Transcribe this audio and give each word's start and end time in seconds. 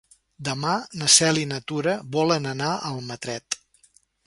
Demà 0.45 0.71
na 1.01 1.09
Cel 1.15 1.41
i 1.41 1.43
na 1.51 1.59
Tura 1.73 1.95
volen 2.17 2.51
anar 2.55 2.73
a 2.79 2.91
Almatret. 2.95 3.61